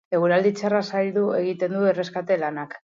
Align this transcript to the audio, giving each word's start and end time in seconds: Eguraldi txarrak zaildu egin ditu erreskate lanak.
Eguraldi 0.19 0.51
txarrak 0.61 0.87
zaildu 0.93 1.27
egin 1.43 1.63
ditu 1.67 1.87
erreskate 1.95 2.43
lanak. 2.47 2.79